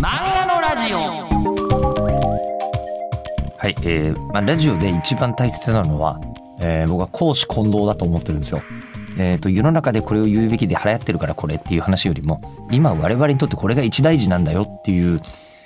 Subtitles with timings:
[0.00, 0.98] 漫画のラジオ
[3.56, 6.20] はい、えーまあ、ラジオで一番大切なのは、
[6.60, 8.62] えー僕は公私混同だと思ってるんですよ。
[9.18, 12.40] えー、と世の中でこれを言うべきで流行ってるからこれっていう話よりも
[12.70, 15.20] 今我々にとってこれが一大事なんだよっていう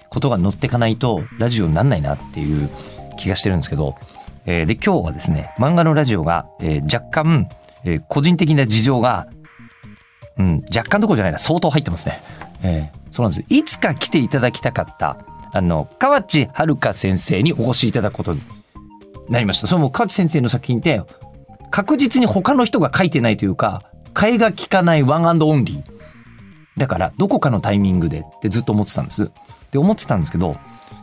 [0.08, 2.70] ことが乗ってかないとラジオになんないなっていう
[3.18, 3.96] 気がしてるんですけど、
[4.46, 7.50] えーで今日はですね漫画のラジオが、えー若干、
[7.84, 9.26] えー個人的な事情が、
[10.38, 12.22] うん、若干どころじゃないな相当入ってますね。
[12.62, 15.18] えーそうなんですいつか来ていただきたかった
[15.52, 18.40] あの河内遥先生にお越しいただくことに
[19.28, 19.66] なりました。
[19.66, 21.02] それも河内先生の作品って
[21.70, 25.82] 確実に他の人が書いてないというか替えが利かないワンアンドオンリー
[26.78, 29.30] だからどこかのタイミングでってずっと思ってたんです。
[29.70, 30.56] で思ってたんですけど、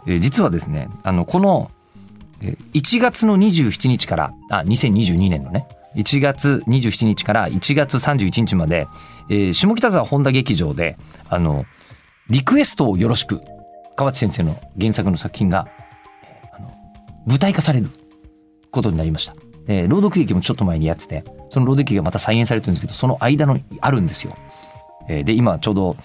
[0.07, 1.69] えー実はですねあのこの
[2.41, 8.87] 1月の27日からあ2022年のね1月27日から1月31日まで、
[9.29, 10.97] えー下北沢本田劇場で
[11.29, 11.65] あの
[12.29, 13.41] リクエストをよろしく
[13.95, 15.67] 河内先生の原作の作品が、
[16.53, 16.71] あの
[17.25, 17.89] 舞台化される
[18.71, 19.35] ことになりました。
[19.67, 24.35] えー朗読劇もちょっと前にやっててその朗読劇がまた再演されてるんですけどその間のあるんですよ。
[25.07, 25.95] えーで今ちょうど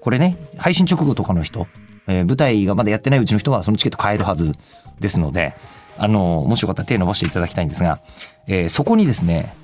[0.00, 1.66] これね配信直後とかの人、
[2.08, 4.52] えー舞台がまだやってないうちの人はそのチケット買えるはず
[5.00, 5.54] ですので
[5.96, 8.00] あのもしよかったら手伸ばしていただきたいんですが、
[8.46, 9.54] えーそこにですね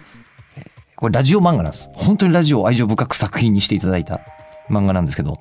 [0.97, 4.21] これラジオ漫画なんです本当にラジオを愛情深く作品にしていただいた
[4.69, 5.35] 漫画なんですけど、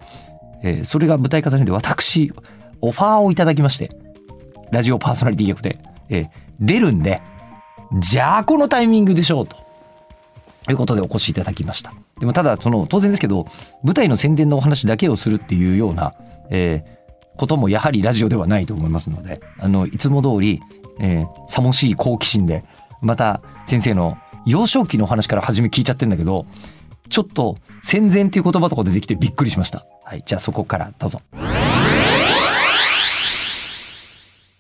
[0.63, 2.31] えーそれが舞台化されるんで私
[2.81, 3.91] オファーをいただきまして
[4.71, 5.77] ラジオパーソナリティ役で、
[6.09, 6.29] えー
[6.59, 7.21] 出るんで
[7.99, 9.55] じゃあこのタイミングでしょうと
[10.69, 11.93] いうことでお越しいただきました。
[12.19, 13.47] でもただその当然ですけど
[13.81, 16.13] 舞台の宣伝のお話だけをするっていうような、
[16.49, 16.99] えー
[17.39, 20.59] こともやはりラジオではないと思いますのであのいつも通り、
[20.99, 22.63] えー、さもしい好奇心で
[23.01, 26.45] また先生の幼少期のお話から初め聞いちゃってんだけど
[27.09, 29.85] ちょっと戦前っていう言葉とか出てきてびっくりしました。
[30.03, 31.21] はい、じゃあそこからどうぞ。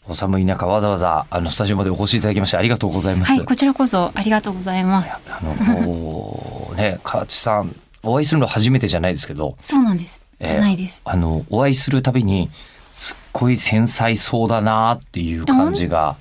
[0.07, 3.31] お寒い中わざわざあのスタジオまでお越しいただきましてありがとうございます。
[3.31, 5.09] はい、こちらこそありがとうございます。
[5.29, 10.21] あのね河内さんお会いするの初めてじゃないですけど、そうなんです。
[10.39, 11.01] えーじゃないです。
[11.03, 12.49] あのお会いするたびに
[12.93, 16.15] すっごい繊細そうだなっていう感じが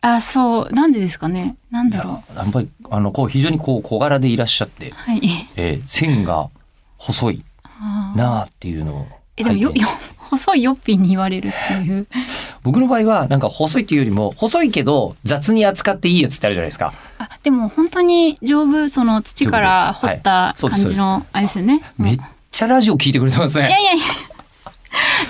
[0.00, 1.56] あ、そう、なんでですかね？
[1.70, 5.20] なんだろやっぱりあのこう非常にこう小柄でいらっしゃってう。、はい。
[5.56, 6.50] えー線が
[6.98, 9.86] 細いあーなあっていうのをえ、でもよ、よ、
[10.16, 12.06] 細いよっぴんに言われるっていう。
[12.62, 16.92] 僕の場合はなんか細いっていうよりも細いけど雑に扱っていいやつってあるじゃないですか。
[17.18, 21.82] あ、でも本当に丈夫、その土から掘ったはいそうです感じの、あれですよね。
[21.96, 22.18] めっ
[22.50, 23.68] ちゃラジオ聞いてくれてますね。
[23.68, 24.04] いやいやいや。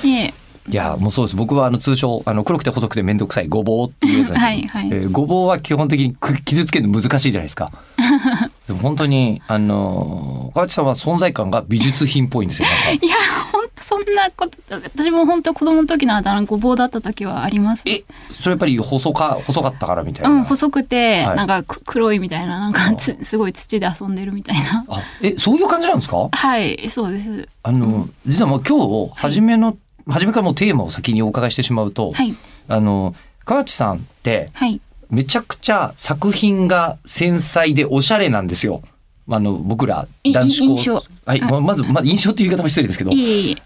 [0.03, 0.35] いえ、
[0.71, 1.37] いやもうそうです。
[1.37, 4.87] 僕はあの通称あの黒くて細くて面倒くさいごぼうっていうやつ はいはい。
[4.89, 7.71] えーごぼうは基本的にく傷つけるの難しいじゃないですか。
[8.69, 12.69] でも本当にあのー河内さんは存在感が美術品っぽいんですよ
[13.01, 13.15] いや、
[13.53, 17.85] 本当そんなこと、私も本当子供の時のあだ名ごぼうだった時はあります。
[17.87, 18.03] え
[18.33, 21.37] それやっぱり細か細かったからみたいな、うん、細くて、はい。
[21.37, 24.85] なんかく黒いみたいな、なんかつすごい土で遊んでるみたいな。
[24.89, 26.29] あえそういう感じなんですか？
[26.33, 27.49] はい、そうです。
[27.63, 29.77] あの、実はもう今日初めの、
[30.09, 32.35] 初めからもうテーマを先にお伺いしてしまうと、はい、
[32.69, 33.15] ああの
[33.45, 34.81] 河内さんってはい。
[35.11, 38.83] めちゃくちゃ作品が繊細でおしゃれなんですよ。
[39.31, 40.65] あの僕らい男子校。
[40.65, 41.03] 印象。
[41.27, 43.11] はい、ままずまず印象っていう言い方も失礼ですけど。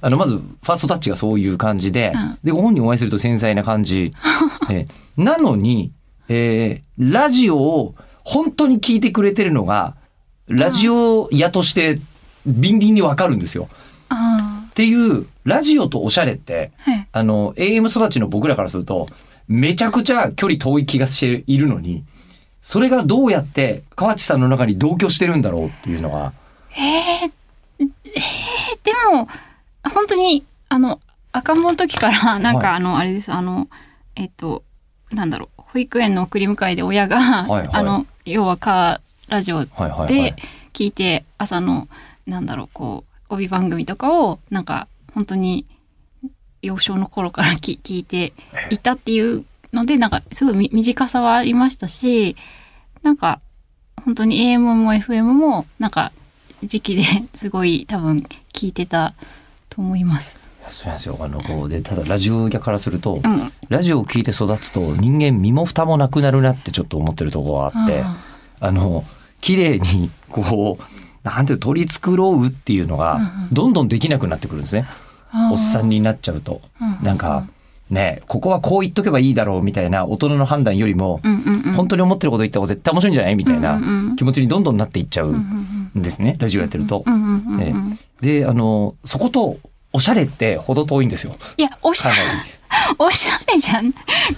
[0.00, 4.12] あのまずファーストタッチがそういう感じで、うんでご本人お会いすると繊細な感じ、
[4.70, 5.92] えーなのに、
[6.28, 9.96] えーラジオを本当に聞いてくれてるのが
[10.46, 12.00] ラジオ屋として
[12.46, 13.68] ビンビンにわかるんですよ。
[14.08, 17.08] あっていうラジオとおしゃれってあ、はい。
[17.12, 19.08] あの AM 育ちの僕らからすると
[19.48, 22.04] めちゃくちゃ距離遠い気がしているのに
[22.62, 26.32] それがどうやって河内さんの中に同居してるんだろうっていうのが
[26.76, 27.32] えー、
[27.80, 27.90] えー、
[28.84, 29.28] でも、
[29.92, 31.00] 本当に、あの、
[31.32, 33.68] 赤ん坊の時から、なんはいか、あの、あれです、あの、
[34.16, 34.62] えっと、
[35.10, 40.14] なんだろう、保育園の送り迎えで親が、はいあの、要はカーラジオはいはいはい。
[40.14, 40.36] で
[40.72, 41.88] 聞いて、朝の、
[42.26, 45.66] なんだろう、こう、帯番組とかを、なんか、本当に、
[46.62, 48.32] 幼少の頃から聞聞いて
[48.70, 52.36] いたっていうので、なんか、すごいみ短さはありましたし、
[53.02, 53.40] なんか、
[54.04, 56.12] 本当に AM も FM も、なんか、
[56.64, 57.04] 時期で
[57.34, 59.14] すごい多分聞いてた
[59.68, 60.36] と思います。
[60.68, 63.52] そうなんですよあのこうでただラジオ屋からすると、うん。
[63.68, 68.16] ラジオを聞いて育つと人間身も蓋もなくなるなってちょっと思ってるところがあってあ
[68.60, 69.04] あの
[69.40, 73.20] 綺麗にこうなんていう取り繕うっていうのが
[73.52, 74.86] どんどんできなくなってくるんですね、
[75.30, 76.60] あおっさんになっちゃうと。
[76.80, 77.46] うんなんか
[77.90, 81.20] ねここはこう言っとけばいいだろうみたいな大人の判断よりも、
[81.76, 83.80] 本当に思ってること言った方が絶対面白いんじゃないみたいな
[84.16, 85.34] 気持ちにどんどんなっていっちゃうう
[85.98, 87.04] んですね、ラジオやってると。
[88.22, 89.58] であのそこと
[89.92, 91.34] おしゃれってほど遠いんですよ。
[91.58, 92.50] いやおしゃかなり。
[92.98, 93.82] おしゃれじゃ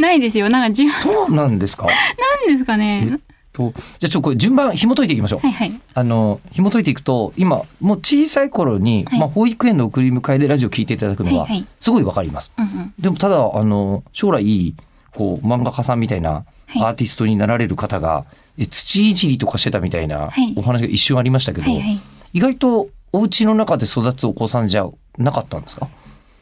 [0.01, 0.49] ないですよ。
[0.49, 0.93] なんか自分。
[0.95, 1.87] そうなんですか？
[1.87, 1.91] な
[2.53, 3.21] んですかね
[3.55, 5.39] とじゃあちょっとこれ順番紐解いていきましょう。
[5.41, 5.73] はいはい。
[5.95, 9.21] あの紐解いていくと今もう小さい頃に、はい。
[9.21, 11.67] まあ、保育園の送り迎えでラジオ聞いていただくのははいはい。
[11.81, 12.53] すごいわかります。
[12.59, 12.95] うんうん。
[12.99, 14.75] でもただあの将来
[15.13, 16.45] こう漫画家さんみたいなは
[16.79, 16.83] い。
[16.83, 18.25] アーティストになられる方が、
[18.59, 20.55] え土いじりとかしてたみたいなはい。
[20.57, 22.01] お話が一瞬ありましたけど、はいはい。
[22.33, 24.87] 意外とお家の中で育つお子さんじゃ
[25.19, 25.87] なかったんですか？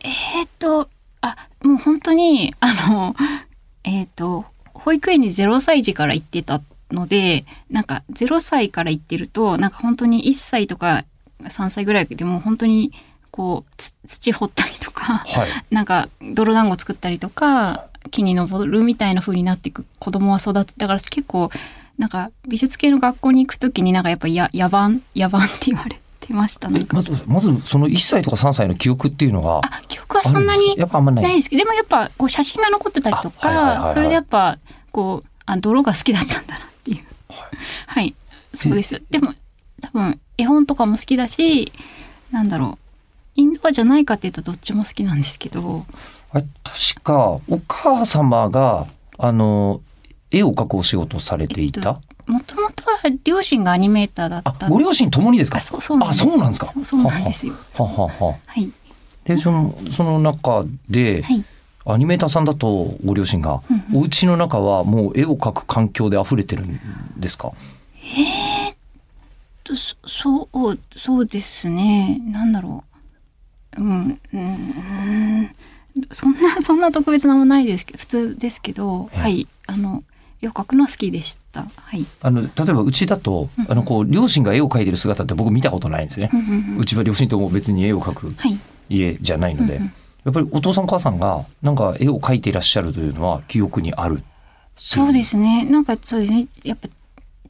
[0.00, 0.88] えーっと
[1.20, 3.14] あもう本当にあの
[3.84, 6.60] えーっと保育園に0歳児から行ってた
[6.92, 11.04] のでなんか0歳から行ってるとなんか本当に1歳とか
[11.42, 12.92] 3歳ぐらいでもう本当に
[13.30, 15.48] こうつ土掘ったりとかはい。
[15.70, 21.50] なんか泥団子作ったりとか木に登るみたいな風になっていく子供は育ってだから結構
[21.98, 31.36] なんか美術系の学校に行く時になんかやっぱや野蛮野蛮って言われてましたまずまずその1歳とか3歳の記憶っていうのがあ記憶はそんなにない。
[31.36, 34.58] ですけどでもやっぱこう写真が残ってたりとあはいはいはいはいかそれでやっぱ
[34.90, 37.06] こうあ泥が好きだったんだなっていう。
[37.86, 38.14] はい。
[38.54, 39.02] そうです。
[39.10, 39.34] でも
[39.80, 41.72] 多分絵本とかも好きだし
[42.30, 42.78] なんだろ
[43.36, 43.40] う。
[43.40, 45.86] インドアじゃないかっていうとどっちも好きなんですけど。
[46.32, 48.86] あれ確かお母様が
[49.18, 49.80] あの
[50.30, 54.66] 絵を描くお仕事をされていた、もともとは両親がアニメーターだった。
[54.66, 55.58] あご両親ともにですか？
[55.58, 56.22] あそうそうなんです。
[56.22, 56.72] あそうなんですか。
[56.72, 57.54] そうそうなんですよ。
[57.78, 58.38] ははは。
[58.46, 58.72] はい。
[59.24, 61.44] でそのその中で、はい
[61.84, 63.98] アニメーターさんだとご両親が、うんうん。
[63.98, 66.80] お家の中はもう絵を描く環境で溢れてるん
[67.18, 67.52] ですか？
[69.64, 72.20] とそそうそうですね。
[72.24, 72.84] なんだろ
[73.78, 73.82] う。
[73.82, 75.50] うんうん
[76.10, 79.20] そんな そんな特別なもんないですけど普通ですけどええ。
[79.22, 79.48] はい。
[79.66, 80.02] あの
[80.40, 81.66] 絵を描くのは好きでした。
[81.76, 82.04] はい。
[82.22, 86.30] あの例えばうちだと、うんあのこう両親が絵を描いてる姿って僕見たことないんですね。
[86.32, 86.84] う、んうんううん。
[86.84, 88.58] ちは両親とも別に絵を描くはい。
[88.88, 89.92] 家じゃないので、うんうん
[90.24, 94.22] やっぱりお父さんお母さんがなんか絵を描いていらっしゃるというのは記憶にある。
[94.76, 95.64] そうですね。
[95.64, 96.46] なんかそうですね。
[96.64, 96.88] やっぱ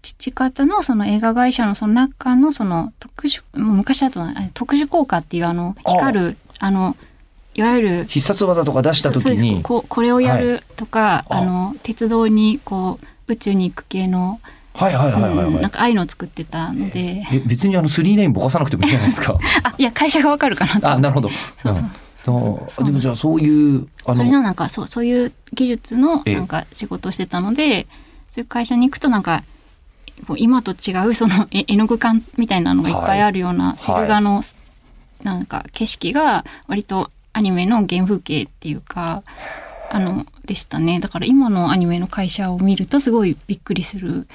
[0.01, 6.97] 父方のその映画会社のその中のその特殊もう昔だとあ特殊効果っていうあのあ光るあの
[7.55, 9.63] いわゆる必殺技とか出した時に。
[9.63, 11.45] ここれをやるとか、ああ。
[11.45, 14.41] の鉄道にこう宇宙に行く系の、
[14.75, 19.39] はいはいはいはいはい、うんなんかああいうのを作ってたので、え別にあの39ぼかさなくてもいいじゃないですか。
[19.65, 20.91] あいや会社がわかるかなと。
[20.91, 21.75] あなるほど、うんそう。
[21.75, 21.91] そう
[22.25, 26.35] でもじゃあそういうあそれののなんかそうそういう技術のええ。
[26.37, 27.87] なんか仕事をしてたので
[28.29, 29.45] そういう会社に行くとなんか
[30.27, 33.83] こう今と違うそのえ絵の具感みたいなのがいっぱいあるような、い。
[33.83, 34.43] セル画の
[35.23, 39.23] なんか景色が割とアニメの原風景っていうか
[39.91, 41.01] あのでしたね。
[41.01, 44.27] だから今のアニメの会社を見るとすごいびっくりする、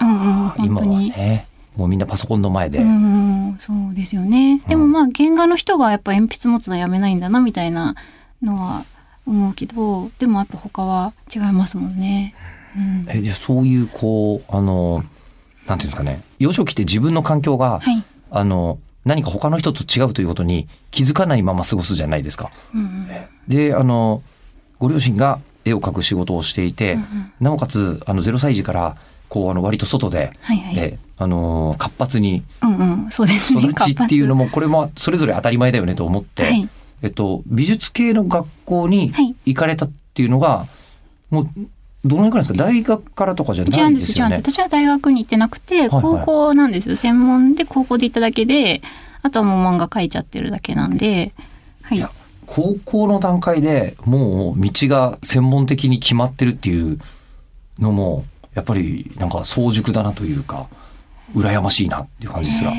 [0.00, 1.10] うんうん、本当に。
[1.10, 1.47] ね
[1.78, 4.60] もうみんなパソコンの前で、うんそうですよね。
[4.68, 7.94] でもまあ原画の人がやっぱ鉛筆持つのやめないんだなみたいな
[8.42, 8.84] のは
[9.26, 12.34] 思うけどでもやっぱ他は違いますもんね。
[12.76, 15.04] うん、えじゃあそういうこうあの
[15.68, 18.04] なんていうんですかね幼少期って自分の環境が、はい。
[18.30, 22.50] あの何か他の人と違うということに気づかないまま過ごすじゃないですか。
[22.74, 23.08] うんうん
[23.46, 24.22] であの
[24.78, 28.96] ご両親が絵を描く仕事をしていて、うんうんなおかつあの0歳児から
[29.28, 30.78] こうあの割と外で、はいはい。
[30.78, 33.62] えあの活発にうんうんそうですね。
[33.62, 36.68] 育ちっていうのももこれもそれぞれ当たり前だよねと思って、はい
[37.02, 40.66] えっと、美術系の学校にはい行かれたっていうのが、
[41.30, 41.46] もう
[42.04, 42.58] どのぐらいですか？
[42.64, 44.52] 大学からとかじゃ違ないうんです違うんですよねです。
[44.52, 46.96] 私は大学に行ってなくてはい高校なんですよ。
[46.96, 48.82] 専門で高校で行っただけで
[49.22, 51.34] あとはもう漫画描いちゃってるだけなんで。
[51.82, 52.10] はいいや。
[52.46, 56.98] 高校の段階でもう道が専門的に決まってるっていう
[57.78, 58.24] のも
[58.54, 60.68] やっぱりなんか早熟だなというか
[61.34, 62.70] 羨ましいなっていう感じですら。
[62.70, 62.78] えー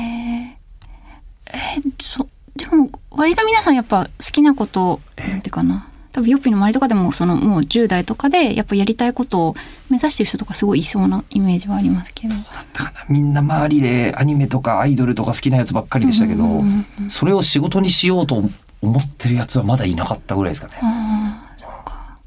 [1.52, 9.54] えーそでも割と皆さんやっぱ好きなことをなんていうかな多分ヨッピーの周りとかでもそのもう10代とかでやっぱやりたいことを
[9.88, 12.34] 目指してる人とかすごいいそうなイメージはありますけど。
[12.34, 16.62] だからみんな周りでアニメとかアイドルとか好きなやつばっかりでしたけど、
[17.08, 18.42] それを仕事にしようと
[18.82, 20.74] 思ってるやつはまだいなかったぐらいですかね。
[20.82, 22.18] ああそうか。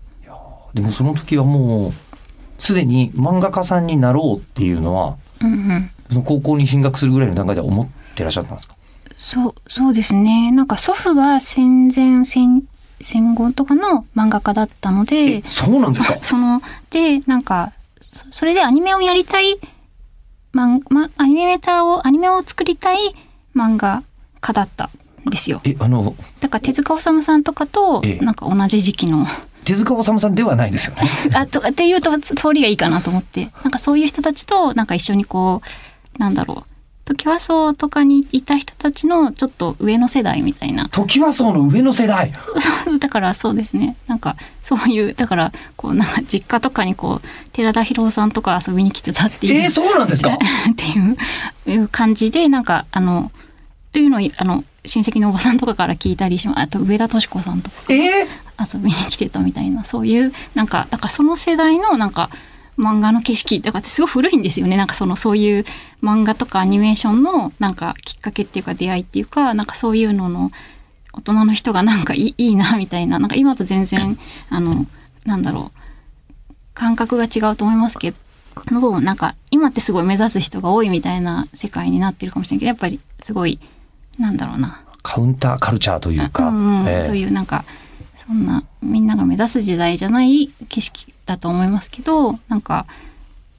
[0.73, 1.93] でもその時はもう
[2.63, 5.89] すでに漫画家さんになろうっていうのはうんうん。
[6.09, 8.75] その高校に進学するぐらいの段階では思ってらっしゃったんですか？
[9.17, 10.51] そうそうですね。
[10.51, 12.63] なんか祖父が戦前戦
[13.01, 15.43] 戦後とかの漫画家だったのでえ。
[15.45, 16.17] そうなんですか？
[16.21, 19.59] そのでなんかそそれでアニメをやりたい
[20.53, 22.97] 漫まアニメーターをアニメを作りたい
[23.55, 24.03] 漫画
[24.39, 24.89] 家だった
[25.27, 25.61] んですよ。
[25.65, 29.25] えあのだから手塚治虫さんとかとええなんか同じ時期の
[29.63, 31.09] 手塚治虫さんではないですよね。
[31.33, 33.49] あとっていうと通りがいいかなと思って。
[33.63, 35.61] なんかそういう人たちとなんか一緒にこ
[36.17, 36.73] うなんだろう。
[37.05, 40.87] トキワ荘とかにいた人たちのちょっと上の世代みたいな。
[40.87, 42.31] トキワ荘の上の世代。
[42.99, 43.97] だからそうですね。
[44.07, 50.31] なんかそういうだからこうなんか実家とかにこう寺田博さんとか遊びに来てたっていう、えー、そうなんですか？
[50.31, 50.37] っ
[50.77, 53.33] ていう感じでなんかあの
[53.91, 57.75] というのをあの親戚のおばさんとかから聞いたりしますあと上田敏子さんとか。
[57.89, 58.27] え
[58.59, 62.29] 遊びに来てたみたいなそういうなんかだからその世代のなんか
[62.77, 64.77] 漫画の景色とかってすごい古いんですよね。
[64.77, 65.65] なんかそのそういう
[66.01, 70.51] 漫画とかアニメーションのなんかきっかけっていうか出会いっていうかなんかそういうのの
[71.13, 73.19] 大人の人がなんかいい いいなみたいな。
[73.19, 74.17] なんか今と全然
[74.49, 74.85] あの
[75.25, 75.79] なんだろう。
[76.73, 78.15] 感覚が違うと思いますけ
[78.71, 83.59] どなんか今ってすごい目指す人が多いみたいな世界になってるかもしれないけどやっぱりすごい
[84.17, 84.81] なんだろうな。
[85.03, 87.63] カウンターカルチャーというか、うんうんえーそういうなんか
[88.25, 92.85] そんなみんなが目指す時代じゃない景色だと思いますけどなんか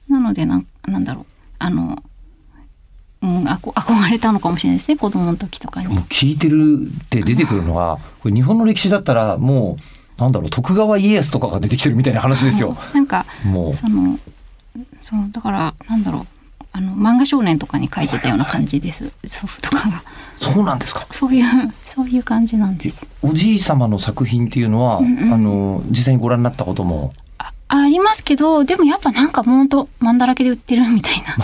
[0.09, 1.25] なのでなんなんだろう
[1.59, 2.03] あの、
[3.21, 5.87] うん、あこ憧れたのかもしれないですね子供の時とかに。
[5.87, 9.77] もう聞いてるって出てくるのはこれ日本の歴史だったらも
[10.17, 12.77] うなんだろう徳川家康とかが出てきてるみたいな話ですよ。
[12.93, 14.19] なんかもうその
[15.01, 16.27] そうだからなんだろう
[16.77, 20.03] あの漫画少年とかに書いてたような感じです祖父とかが
[20.35, 21.07] そうなんですか？
[21.09, 21.45] そういう
[21.85, 23.07] そういう感じなんです。
[23.21, 27.13] おじい様の作品っていうのは、うんうんあの実際にご覧になったことも？
[27.37, 31.37] あありますけどでもやっぱなんかもうとマンだらけで売ってるみたいな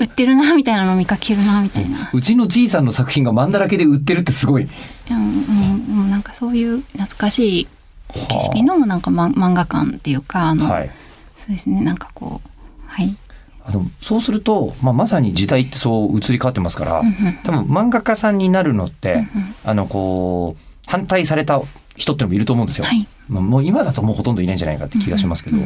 [0.00, 2.10] 売ってるなみたいなの見かけるなみたいな。
[2.14, 4.66] うちのじいさんの作品がマンだらけで売ってるってすごい。
[5.10, 7.68] うんうんうん、なんかそういう懐かしい
[8.14, 10.90] 景色のなんか、ま、漫画館っていうかあの、はい。
[11.36, 12.48] そうですねなんかこう
[12.86, 13.14] はい、
[13.64, 17.02] あのそうすると、まあ、まさに時代ってそう移り変わってますから、
[17.44, 19.26] 多分漫画家さんになるのって、
[19.64, 21.60] あのこう反対された
[21.96, 22.86] 人ってのもいると思うんですよ。
[22.86, 23.06] はい。
[23.28, 25.58] まあ、もう今だともうほとんどいないんじゃないかって気がしますけど、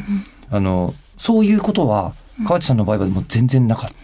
[0.50, 3.94] あのそういうことは河内さんの場合はもう全然なかった。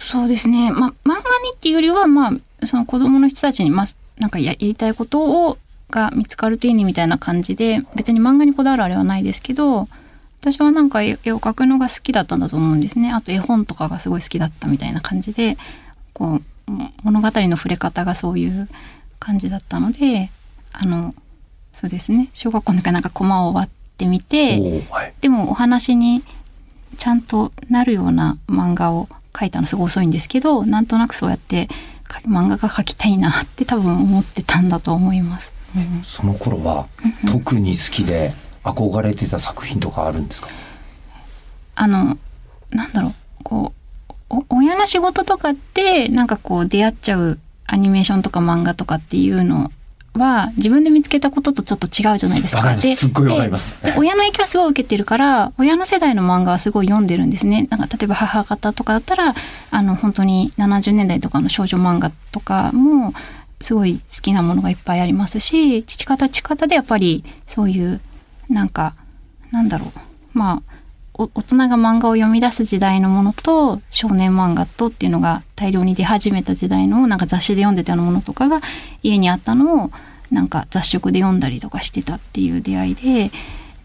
[0.00, 1.22] そうですね、まあ、漫画に
[1.54, 3.86] っていうよりは、まあ、その子供の人たちに、まあ、
[4.18, 5.58] なんかややりたいことを
[5.90, 9.88] が見つかるといいねみたいな感じで別に漫画にこだわるあれはないですけど
[10.44, 13.10] 私はなんか絵絵を描くのが好きだったんだと思うんですね。
[13.12, 15.56] あと絵本とかがすごい好きだったみたいな感じで
[16.12, 18.68] こうも物語の触れ方がそういう
[19.18, 20.30] 感じだったので
[20.72, 21.14] あの
[21.72, 22.28] そうですね。
[22.34, 26.22] 小学校の時はなんかコマを割ってみて、はい、でもお話に
[26.98, 31.68] ちゃんとなるような漫画を描いたのすごい遅いんですけどなんとなくそうやって
[32.04, 35.52] か漫画が描きたいなって多分思ってたんだと思います。
[35.74, 36.02] うん。
[36.04, 36.86] その頃は
[37.26, 40.48] 特に好きで憧れてた作品とかあるんですか？
[41.76, 42.18] あの
[42.70, 43.72] なんだろうこ
[44.30, 49.70] うお親の仕事とかってなんかこう出会っちゃうアニメーションとか漫画とかっていうの
[50.14, 52.62] は自分で見つけたこととちょっと違うじゃないですか。
[52.66, 57.66] わかすっごいわかります親の影響はすごい受けてるから親の世代の漫画はすごい読んでるんですね。
[57.70, 59.34] なんか例えば母方とかだったら
[59.70, 63.12] あの本当に70年代とかの少女漫画とかも
[63.60, 68.00] すごい好きなものがいっぱいありますし父方父方でやっぱりそういう
[68.48, 68.94] なんか
[69.50, 70.38] なんだろう。
[70.38, 70.74] まあ
[71.16, 78.60] お大人が漫画を読み出す時代のものと少年漫画とっていうのが大量に出始めた時代のなんか雑誌で読んでたようなものとかが
[79.02, 79.90] 家にあったのを
[80.32, 83.30] なんか雑食で読んだりとかしてたっていう出会いで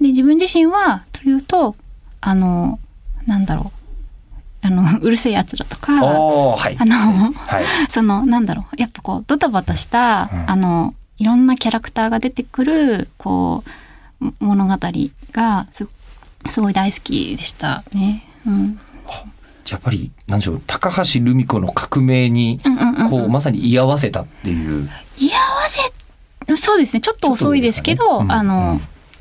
[0.02, 1.76] で自分自身はというと
[2.20, 2.80] あの
[3.28, 3.80] なんだろう。
[4.62, 6.76] あの うるせえやつらとかはい。
[6.78, 7.64] あのはい。
[7.90, 8.82] そのなんだろう。
[8.82, 10.50] やっぱこうドタバタした、うん。
[10.50, 13.74] あのいろんなキャラクターが出てくるこうも
[14.40, 14.78] 物語
[15.32, 15.88] がす
[16.48, 18.26] すごい大好きでしたね。
[18.48, 18.80] うん。
[19.68, 28.34] やっぱりなんでしょう高橋留美子の革命にうんうんうんこうまさに居合わせたっていう、居合わせそうですねちょっと遅いですけどね。
[28.34, 28.80] あの、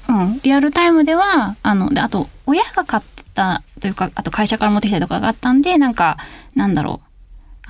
[0.09, 0.41] うん。
[0.43, 6.17] リアルタイムではあのであと親が買ってたというかあと会社から持ってきたりとかがあったんでなんか
[6.55, 7.08] なんだろう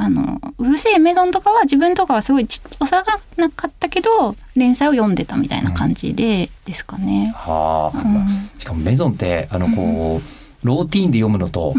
[0.00, 3.05] あのうるせえメゾンとかは自分とかはすごいちっ幼
[3.50, 7.35] かったけど連載を読んでたみたいな感じで、ですかね。
[7.37, 8.50] はあ、うん。
[8.59, 11.75] しかもメゾンってあのこう、ローティーンで読むのと、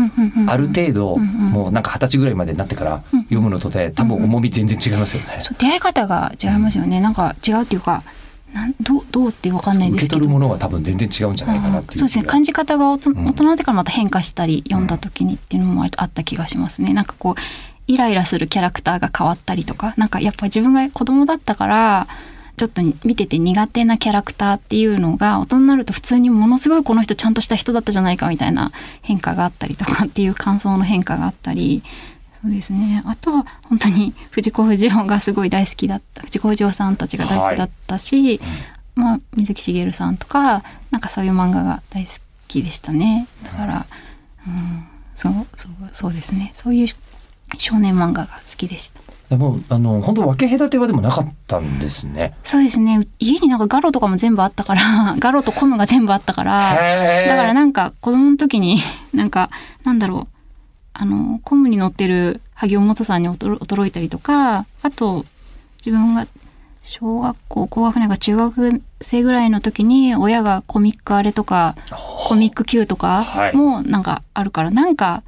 [0.48, 5.38] ある程度、もうなんか二十歳ぐらいまでになってからうん読むのとで多分重み全然違いますよね。
[5.40, 8.04] そう出会い方が違いますよね、なんか違うっていうか
[8.54, 10.18] なんどうどうってわかんないですけど。
[10.18, 12.00] 受け取るものは多分全然違うんじゃないかなっていう。
[12.00, 12.26] そうですね。
[12.26, 16.94] 感じ方が大人になってからまた変化したり読んだ時にっていうのもあった気がしますね。
[16.94, 17.42] なんかこう
[17.90, 22.08] イライラするキャラクターが変わったりとかなんかやっぱ自分が子供だったから
[22.56, 31.84] ちょっと見てて苦手なキャラクターっていうのが大人になると普通にものすごいこの人ちゃんとした人だったじゃないかみたいな変化があったりとかっていう感想の変化があったり。
[32.42, 33.04] そうですね。
[33.06, 38.40] あとは本当に藤子不二雄がすごい大好きだった藤子不二雄さんたちが大好きだったし、
[38.96, 42.12] まあ、水木しげるさんとかなんかそういう漫画が大好
[42.48, 43.28] きでしたね。
[43.44, 43.86] だから、
[44.48, 46.52] うん、そうそうそうですね。
[46.56, 46.88] そういう
[47.58, 49.00] 少年漫画が好きでした。
[49.30, 52.36] でもあの本当分け隔てはでもなかったんですね。
[52.44, 53.08] そうですね。
[53.20, 56.74] 家になんかガロとかも全部あったから、 ガロとコムが全部あったから、
[57.28, 58.80] だからなんか子供の時に
[59.14, 59.52] なんか
[59.84, 60.36] なんだろう
[60.94, 65.26] あのコムに乗ってる萩尾元さんに驚驚いたりとかあと
[65.86, 66.28] 自分が
[66.82, 71.76] 小学校高学年か中学生ぐらいの時に親がコミックあれとか
[72.28, 75.22] コミック Q とかはいもなんかあるから、なんか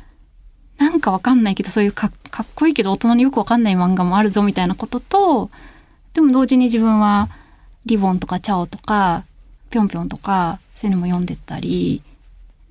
[0.81, 5.49] なんかわかんないけどそういうかかっこいいけど大人によくわかんない漫画もあるぞみたいなことと
[6.13, 7.29] でも同時に自分は
[7.85, 9.23] リボンとかチャオとか
[9.69, 12.03] ぴょんぴょんとかそういうのも読んでったり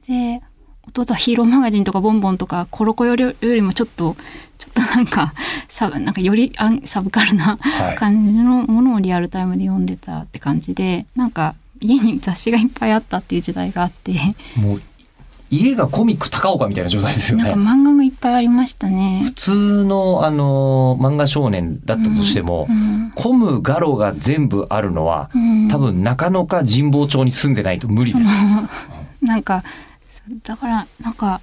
[0.06, 0.42] で
[0.88, 4.16] 弟はヒーローマガジンとかボンボンとかコロコよりよりもちょっと
[4.58, 5.32] ちょっとなんか
[5.68, 6.52] サブなんかより
[6.84, 7.96] サブカルなはい。
[7.96, 14.12] 感じのものをリアルタイムで読んでたって感じでなんか家に雑誌がいっぱいあったっていう時代があって、
[14.56, 14.82] もう
[15.50, 17.62] 家がコミック高岡みたいな状態ですよなんかね。
[17.62, 19.32] 漫画がいっぱいありましたね普。
[19.32, 28.30] 通のあの漫画少年だったとしても、うんコムガロが全部あるのはうん多分中野か神保町に住んでないと無理です。
[29.20, 29.64] なんか
[30.44, 31.40] だからなんか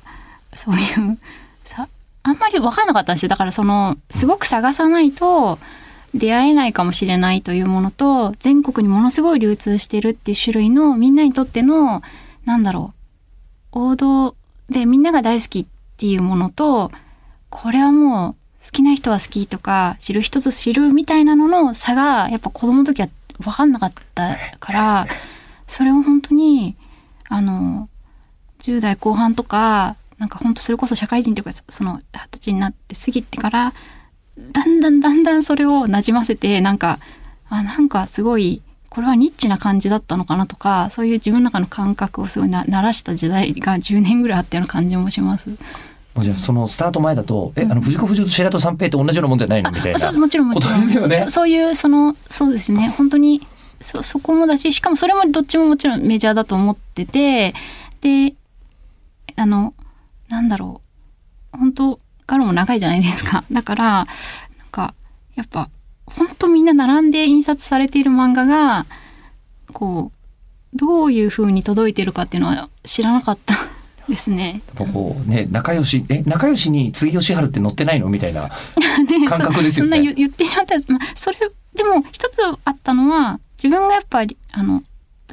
[0.53, 1.17] そういう
[1.65, 1.87] さ
[2.23, 5.59] あんまり分かんなかったんですよだからそのすごく探さないと
[6.15, 12.01] 出会えないかもしれないというものと全国にものすごい流通してるっていう種類のみんなにとっての
[12.45, 12.96] なんだろう
[13.77, 14.35] 王道
[14.69, 15.65] でみんなが大好きっ
[15.97, 16.91] ていうものと
[17.51, 25.07] これはもう好きな人は好きとか知る人ぞ知るみたいなのの差がやっぱ子供の時は分かんなかったから
[25.67, 26.75] それを本当に
[27.29, 27.87] あの
[28.61, 33.73] 10代後半とかなんか本当それこそ社会人というかその二十歳になって過ぎてから
[34.37, 36.99] だんだんだんだんそれをなじませてなんか
[37.47, 45.49] あなんかすごいこれはニッチな感じだったのかなとかそういう自分の中の感覚をすごいな慣らした時代が10年ぐらいあったような感じもします。
[45.49, 45.55] も
[46.21, 49.71] うじゃあそのスタート前だと、えあの藤子不二雄と白戸三平って同じようなもんじゃないの？
[49.71, 49.97] みたいな。
[49.97, 51.17] あそうもちろんもちろことんですよね。
[51.25, 52.93] そそういうそのそうですね。
[52.97, 53.45] 本当に
[53.81, 57.53] そそこもだししかもそれもどっちももちろんメジャーだと思ってて
[58.01, 58.33] で
[59.35, 59.75] あの
[60.29, 60.81] なんだろ
[61.53, 61.57] う。
[61.57, 63.43] 本当ガロも長いじゃないですか。
[63.51, 64.07] だからなん
[64.71, 64.93] か
[65.35, 65.69] やっぱ
[66.15, 68.85] 本当みんな並んで印刷されている漫画が
[69.73, 73.55] こうどういう風に届いてるかっていうのは知らなかった
[74.09, 74.61] ですね。
[74.77, 78.43] やっぱこうね仲良しえ仲良しに杉吉春って載ってないのみたいな
[79.09, 81.37] ね感覚ですよねそそんな言言ってしまったら、まあ、それ
[81.75, 84.83] でも一つあったのは自分がやっぱりあの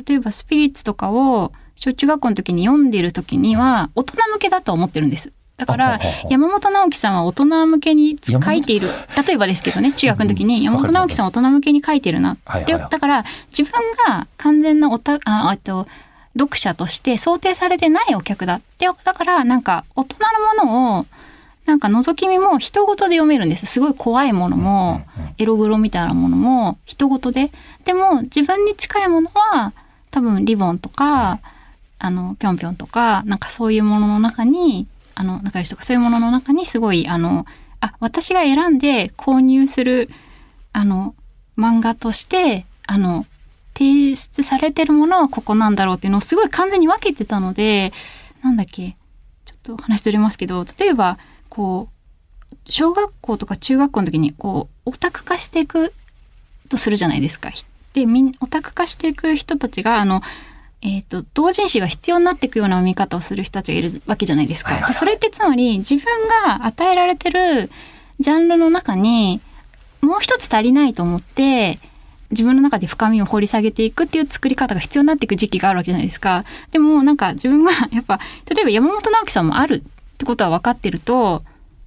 [0.06, 5.32] 例えばスピリッツとかを小中学校の時に読んでる時には大人向けだと思ってるんです。
[5.56, 8.88] だから山本直樹さんは大人向けに書いている。
[9.26, 13.24] 例えばですけどね中学の時に山本直樹さんは大人向けに書いてるなではいはいはいだから
[13.56, 15.86] 自分が完全なおたあえっと
[16.36, 20.16] 読者として想定されてないお客だってだからなんか大人
[20.56, 21.06] のものを
[21.66, 23.64] なんか覗き見も人事で読めるんです。
[23.64, 25.00] すごい怖いものも、
[25.38, 27.50] エログロみたいなものも人事で。
[27.86, 29.72] でも自分に近いものは
[30.10, 31.40] 多分リボンとか
[31.98, 37.46] あのぴょんぴょんとかなんかそういうものの中にあの仲良しとかそういうものの中にすごいあの
[37.80, 40.10] あ私が選んで購入する
[40.72, 41.14] あの
[41.56, 43.26] 漫画としてあの
[43.74, 47.92] 提出されてるものはここなんだろうっていうのをすごい完全に分けてたので
[48.42, 48.96] なんだっけ
[49.44, 51.94] ちょっと話ずれますけど例えばこう
[52.68, 55.92] 小学校とか中学校の時にこうオタク化していく
[56.68, 57.50] とするじゃないですか。
[57.92, 58.06] で
[58.40, 60.22] オタク化していく人たちがあの
[60.84, 64.72] えー、と同人誌が必要になっていくような読み方をする人たちがいるわけじゃないですか。
[64.72, 66.04] はいはいはいでそれってつまり自分
[66.46, 67.70] が与えられてる
[68.20, 69.40] ジャンルの中に
[70.02, 71.80] もう一つ足りないと思って
[72.30, 76.44] 自分の中で深みを掘り下げていくっていう作り方が必要になっていく時期があるわけじゃないですか。
[76.70, 78.20] でもなんか自分がやっぱ
[78.50, 81.42] 例えば山本直樹さんもあるってことは分かってると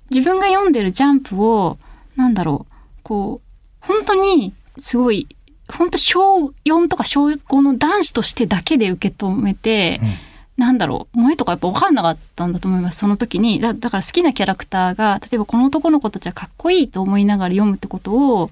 [0.10, 1.78] 自分が読んでるジャンプを
[2.16, 5.28] なんだろうこう本当にすごい
[5.70, 10.14] 本当小4とか小5の男子としてだけで受け止めて、うん。
[10.58, 13.60] なんだろう萌えとかやっぱ分かんなかったんだと思いますその時に。
[13.60, 18.50] だだから好きなキャラクターが例えばこの男の子たちはかっこいいと思いながら読むってことを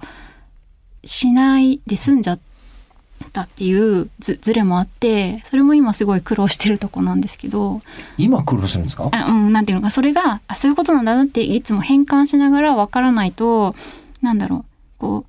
[1.04, 2.38] しないで済んじゃっ
[3.32, 7.82] たっていうずずれもあってそれも今すごい苦労してるとこなんですけど。
[8.18, 9.08] 今苦労してるんですか？
[9.10, 13.74] あうん、なんていうのかそれがあそういうことなんだなっていつも変換しながら分からないと
[14.22, 15.24] なんだろうこ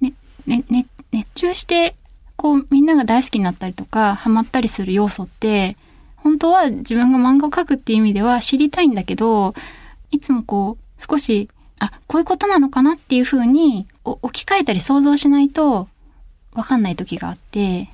[0.00, 0.12] う、ね
[0.46, 1.96] ねね、熱中して
[2.36, 5.76] こうみんなが大好きになったりとかハマったりする要素って
[6.16, 9.54] 本当は自分が漫画を描くっていう意味では知りたいんだけど
[10.10, 15.88] いつもこう少しあこういうことなのかなっていうふうに置き換えたり想像しないと
[16.52, 17.88] 分かんない時があって。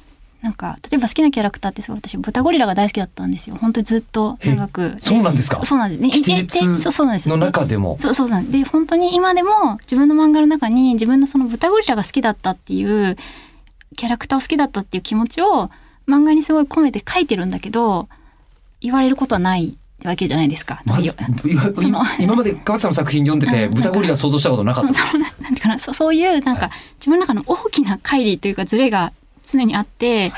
[0.46, 3.56] なんか例えば好きなキャラクターってすごい私豚ゴリラが大好きだったんですよ。
[3.60, 4.94] 本当にずっと長く。
[5.00, 5.60] そうなんですか？
[5.66, 6.00] そうなんです。
[6.00, 7.96] ねキテレツそうなんですの中でも。
[7.98, 13.16] そうそうなんで本当に今でも自分の漫画の中に自分のその豚ゴリラが好きだったっていう
[13.96, 15.68] キャラクターを好きだったっていう気持ちを
[16.06, 18.08] 漫画にすごい込めて書いてるんだけど
[18.80, 20.82] 言われることはないわけじゃないですか。
[20.84, 20.98] ま
[21.82, 24.92] 今 今まで川内さんの作品読んでてうん 豚ゴリラ想像したことなかった。
[24.94, 29.12] そうそうななんていうかなそうそういうなんか自分の中の大きな乖離というかズレが
[29.50, 30.32] 常にあって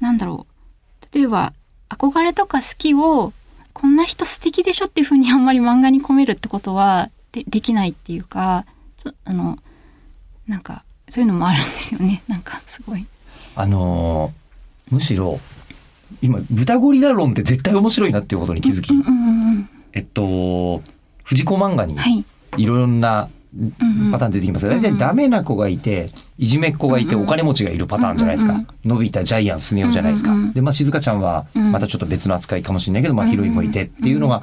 [0.00, 1.14] なんだろう。
[1.14, 1.52] 例えば
[1.88, 3.32] 憧れとか好きを
[3.72, 8.64] こんな人素敵でしょっていうふうに あんまり漫画に込めるってことはでできないっていうか
[8.96, 9.58] ちょあの
[10.46, 12.22] なんかそういうのもあるんですよね。
[12.28, 13.06] なんかすごい。
[13.56, 14.44] あのー
[14.90, 15.40] むしろ
[16.20, 20.82] 今豚ゴリラ論って絶対面白いなっていうことに気づき、うんうんうんうんえっと
[21.22, 22.24] 藤子漫画にはい。
[22.56, 23.30] いろんな
[24.10, 31.72] パターン出てきますが、うん大体ダメな子がいていじめっ子がいてお金持ちがいるパターンじゃないですか、うんうんのび太ジャイアンスネ夫じゃないですか、でまあ静香ちゃんはうん。
[31.72, 34.42] またちょっと別の扱いかもしれないけど、まあうんヒロインもいてっていうのが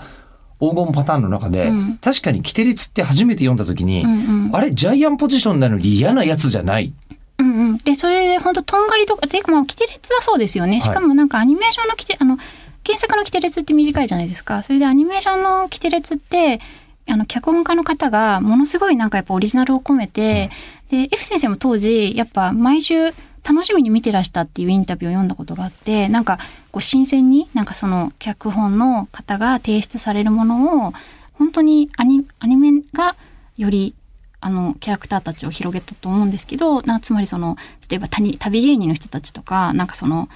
[0.60, 1.97] 黄金パターンの中で、うん。
[1.97, 4.06] 確かにキテレツって初めて読んだ時に、
[4.54, 6.93] あれジャイアンポジションなのに嫌なやつじゃない。
[7.39, 10.80] うんうん、でそれで本当とんがりとかていうかまあキテレツはそうですよね。
[10.80, 12.38] しかもなんかアニメーションのキテあの
[12.86, 14.63] 原作のキテレツって短いじゃないですか。
[14.63, 16.60] それでアニメーションのキテレツって
[17.08, 20.50] あの脚本家の方がものすごいなんかやっぱオリジナルを込めて、
[20.90, 23.12] で F 先生も当時やっぱ毎週
[23.44, 26.38] 楽しみに見てらしたっていうインタビューを読んだことがあってなんか
[26.72, 30.94] こう新鮮になんかその脚本の方が提出されるものを
[31.34, 33.16] 本当にアニアニメが
[33.58, 33.96] より
[34.42, 37.58] あのキャラクターたちを広げたと思うんですけどなつまりその
[37.90, 40.30] 例えば旅旅芸人の人たちとかなんかその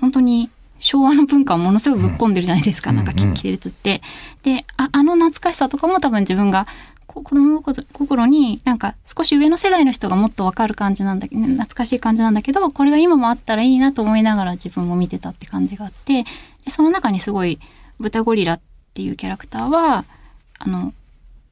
[0.00, 0.50] 本当に
[0.84, 2.96] 昭和の文化をものすごいぶっ込んでるじゃないですか、うん。
[2.96, 3.34] なんかうんうん。
[3.34, 4.02] キテレツって。
[4.42, 6.66] でああの懐かしさとかも多分自分が
[7.06, 16.24] こ子供心になんか少し上の世代の人がもっとわかる感じなんだけど懐かしい感じなんだけどこれが今もあったらいいなと思いながら自分も見てたって感じがあって
[16.64, 17.58] でその中にすごい
[17.98, 18.60] 豚ゴリラっ
[18.92, 20.04] ていうキャラクターは
[20.58, 20.92] あの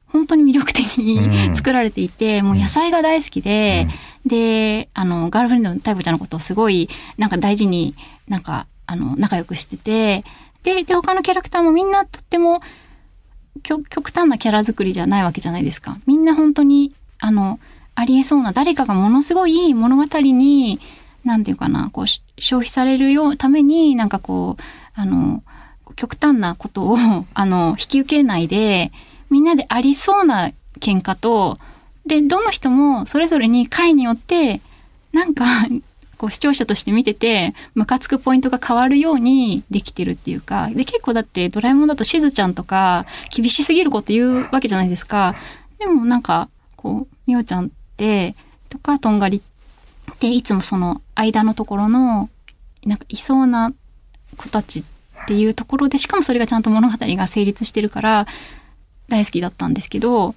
[0.07, 1.55] 本当に魅力的に、うん。
[1.55, 3.87] 作られていてもう野菜が大好きで、
[4.27, 7.95] であのガールフレンドのタイプちゃんのことをすごいなんか大事に
[8.27, 10.23] なんかあの仲良くしてて
[10.63, 12.61] でで他のキャラクターもみんなとっても
[13.61, 15.97] 極端なキャラ作りじゃないわけじゃないですか。
[16.05, 17.59] みんな本当にあの
[17.95, 20.79] ありえそうな誰かがものすごい物語に
[21.23, 22.05] なんていうかなこう
[22.39, 24.63] 消費されるようためになんかこう
[24.95, 25.43] あの
[25.95, 26.97] 極端なことを
[27.33, 28.91] あの引き受けないで
[29.29, 31.59] みんなでありそうな喧嘩と
[32.05, 34.61] でどの人もそれぞれに回によって
[35.13, 35.45] なんか
[36.17, 45.35] こう視聴者として見ててムカつくポイントが変わるようにできてるっていうかで結構だってドラえもんだとしずちゃんとか厳しすぎること言うわけじゃないですか。
[45.79, 48.35] でもなんかこうみおちゃんって
[48.69, 49.41] とかとんがり
[50.11, 52.29] っていつもその間のところの
[52.85, 53.73] なんかいそうな
[54.37, 54.83] 子たちっ
[55.27, 58.27] ていうところでしかもそれがちゃんと物語が成立してるから
[59.07, 60.35] 大好きだったんですけど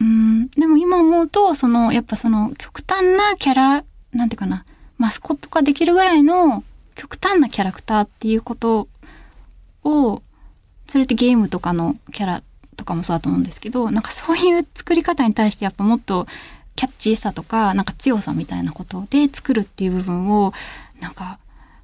[0.00, 4.64] うんでも今思うとそのやっぱその極端なキャラなんていうかな
[4.98, 8.88] マスコット化できるぐらいの極端なキャラクターっていうこと
[9.84, 10.22] を
[10.88, 12.42] それってゲームとかのキャラ
[12.76, 16.26] とかもそうだと思うんですけどなんかそういう作り方に対してやっぱもっと
[16.76, 20.52] キャッチーさとかなんか強さみたいなことで作るっていう部分を
[21.00, 21.38] なんか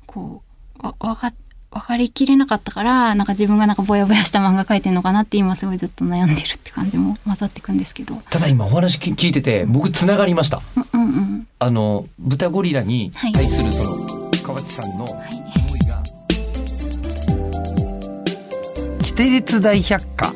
[0.06, 0.42] こ
[0.80, 1.32] うわわか
[1.74, 8.14] 分かりきれなかったからなんか自分がなんかぼやぼやした漫画描いてるのかなって今すごいずっと悩んでるって感じも 混ざってくんですけど。
[8.30, 11.46] ただ今お話聞聞いてて僕つながりましたうんうんうん。
[11.58, 13.90] あの豚ゴリラにはい対するその
[14.42, 15.34] 河内さんの思はい。
[15.34, 16.02] いが
[19.02, 20.32] キテレツ大百科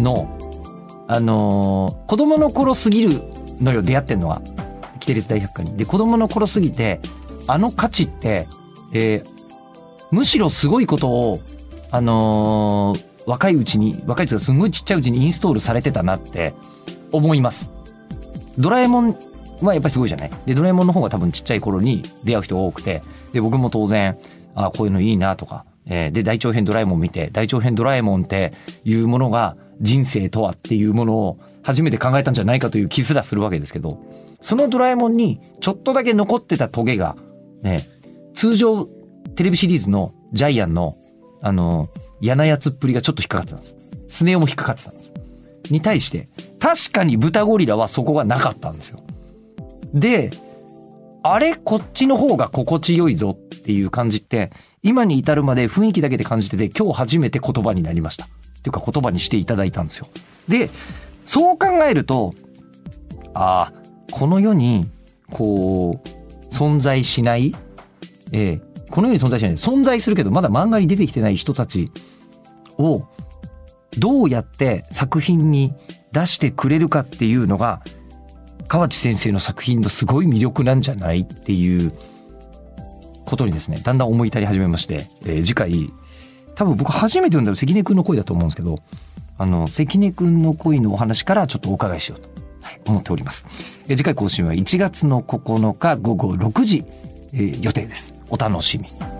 [0.00, 0.28] の
[1.08, 3.22] あのー子供の頃すぎる
[3.60, 4.40] のよ出会ってんのは
[5.00, 7.00] キテレツ大百科にで子供の頃すぎて
[7.46, 8.46] あの価値って、
[8.92, 9.37] えー
[10.10, 11.40] むしろすごいことを
[11.90, 16.54] あのー若いうちに若いうちがすごいちっちゃいうちにインストールされてたなって
[17.12, 17.70] 思います。
[18.56, 19.14] ドラえもん
[19.60, 20.30] はやっぱりすごいじゃない？
[20.46, 23.02] でドラえもんの方が多分ちっちゃい頃に出会う人多くて
[23.34, 24.16] で僕も当然
[24.54, 34.02] あこういうのいいなとか、えーで大長編ドラえもん見て大長編ドラえもんっていうものが人生とはっていうものを初めて考えたんじゃないかという気すらするわけですけど
[34.40, 37.14] そのドラえもんにちょっとだけ残ってたトゲが
[37.60, 37.86] ね
[38.32, 38.88] 通常
[39.38, 40.96] テレビシリーズのジャイアンの
[41.42, 43.76] あの嫌なやつっぷりがちょっと引っかかってたんです。
[44.08, 45.12] スネ夫も引っかかってたんです。
[45.70, 49.00] に対して確かに豚ゴリラはそこがなかったんですよ。
[49.94, 50.32] で
[51.22, 54.50] あれこっちの方が心地よいぞっていう感じって
[54.82, 58.24] 今に至るまで雰囲気だけで感じてて今日初めて言葉になりました。
[58.24, 58.28] っ
[58.62, 60.08] ていうか言葉にしていただいたんですよ。
[60.48, 60.68] で
[61.24, 62.34] そう考えると
[63.34, 63.72] ああ
[64.10, 64.90] この世に
[65.30, 67.54] こう存在しない
[68.32, 69.52] えーこの世に存在しない。
[69.52, 71.90] 存在するけどまだ漫画に出てきてない人たち
[72.78, 73.04] を
[73.98, 75.74] どうやって作品に
[76.12, 77.82] 出してくれるかっていうのが
[78.68, 81.92] 河内先生の作品のすごい魅力なんじゃないっていう
[83.24, 85.92] ことにですねだんだん思い至り始めまして、えー次回。
[86.54, 88.78] 多分僕初めて読んだの関根くんの声だと思うんですけど
[89.36, 92.28] あの関根くんの恋のお話からちょっとお伺いしようと、
[92.90, 93.46] 思っております、
[93.84, 96.84] えー次回更新は1月の9日午後6時、
[97.32, 98.14] えー予定です。
[98.30, 99.17] お楽しみに。